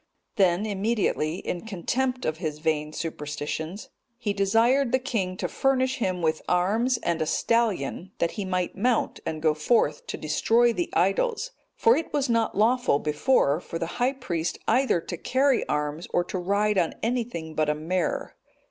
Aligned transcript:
Then 0.35 0.65
immediately, 0.65 1.35
in 1.35 1.61
contempt 1.67 2.25
of 2.25 2.37
his 2.37 2.57
vain 2.57 2.91
superstitions, 2.91 3.89
he 4.17 4.33
desired 4.33 4.91
the 4.91 4.97
king 4.97 5.37
to 5.37 5.47
furnish 5.47 5.97
him 5.97 6.23
with 6.23 6.41
arms 6.49 6.97
and 7.03 7.21
a 7.21 7.27
stallion, 7.27 8.11
that 8.17 8.31
he 8.31 8.43
might 8.43 8.75
mount 8.75 9.19
and 9.27 9.43
go 9.43 9.53
forth 9.53 10.07
to 10.07 10.17
destroy 10.17 10.73
the 10.73 10.89
idols; 10.93 11.51
for 11.75 11.95
it 11.95 12.11
was 12.11 12.29
not 12.29 12.57
lawful 12.57 12.97
before 12.97 13.59
for 13.61 13.77
the 13.77 13.85
high 14.01 14.13
priest 14.13 14.57
either 14.67 15.01
to 15.01 15.17
carry 15.17 15.69
arms, 15.69 16.07
or 16.11 16.23
to 16.23 16.39
ride 16.39 16.79
on 16.79 16.95
anything 17.03 17.53
but 17.53 17.69
a 17.69 17.75
mare. 17.75 18.35